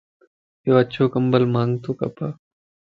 [0.67, 2.27] يو اڇو ڪمبل مانک تو کپا